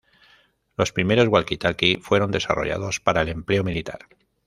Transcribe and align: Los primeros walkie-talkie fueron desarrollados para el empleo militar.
Los 0.77 0.91
primeros 0.93 1.27
walkie-talkie 1.27 2.01
fueron 2.01 2.31
desarrollados 2.31 2.99
para 2.99 3.21
el 3.21 3.29
empleo 3.29 3.63
militar. 3.63 3.99